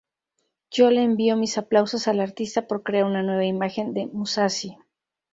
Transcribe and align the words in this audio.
Yo 0.71 0.89
le 0.89 1.03
envío 1.03 1.35
mis 1.37 1.59
aplausos 1.59 2.07
al 2.07 2.21
artista 2.21 2.65
por 2.65 2.81
crear 2.81 3.05
una 3.05 3.21
nueva 3.21 3.45
imagen 3.45 3.93
de 3.93 4.07
Musashi. 4.07 4.75